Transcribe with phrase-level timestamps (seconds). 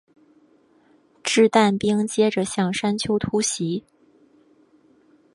[1.21, 3.83] 掷弹兵接着向山丘突袭。